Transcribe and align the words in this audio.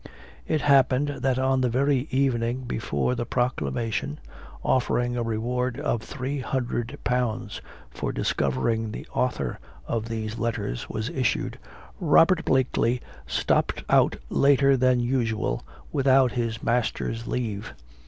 It 0.47 0.61
happened, 0.61 1.09
that 1.19 1.37
on 1.37 1.61
the 1.61 1.69
very 1.69 2.07
evening 2.09 2.61
before 2.63 3.13
the 3.13 3.23
proclamation, 3.23 4.19
offering 4.63 5.15
a 5.15 5.21
reward 5.21 5.79
of 5.79 6.01
£300 6.01 7.61
for 7.91 8.11
discovering 8.11 8.91
the 8.93 9.05
author 9.13 9.59
of 9.85 10.09
these 10.09 10.39
letters, 10.39 10.89
was 10.89 11.09
issued, 11.09 11.59
Robert 11.99 12.43
Blakely 12.45 12.99
stopped 13.27 13.83
out 13.91 14.15
later 14.31 14.75
than 14.75 14.99
usual 15.01 15.61
without 15.91 16.31
his 16.31 16.63
master's 16.63 17.27
leave. 17.27 17.75